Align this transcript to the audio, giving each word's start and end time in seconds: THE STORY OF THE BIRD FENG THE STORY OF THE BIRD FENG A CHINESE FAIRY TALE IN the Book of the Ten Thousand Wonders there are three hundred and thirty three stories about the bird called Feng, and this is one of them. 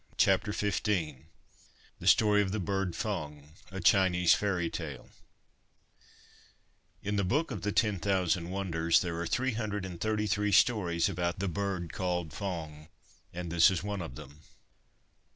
THE 0.17 0.47
STORY 0.47 0.49
OF 0.49 0.49
THE 0.49 0.83
BIRD 0.83 0.85
FENG 0.87 1.25
THE 1.99 2.07
STORY 2.07 2.41
OF 2.41 2.51
THE 2.51 2.59
BIRD 2.59 2.95
FENG 2.95 3.49
A 3.71 3.79
CHINESE 3.81 4.33
FAIRY 4.33 4.69
TALE 4.71 5.09
IN 7.03 7.15
the 7.17 7.23
Book 7.23 7.51
of 7.51 7.61
the 7.61 7.71
Ten 7.71 7.99
Thousand 7.99 8.49
Wonders 8.49 9.01
there 9.01 9.19
are 9.19 9.27
three 9.27 9.51
hundred 9.53 9.85
and 9.85 10.01
thirty 10.01 10.25
three 10.25 10.51
stories 10.51 11.07
about 11.07 11.37
the 11.37 11.47
bird 11.47 11.93
called 11.93 12.33
Feng, 12.33 12.87
and 13.31 13.51
this 13.51 13.69
is 13.69 13.83
one 13.83 14.01
of 14.01 14.15
them. 14.15 14.39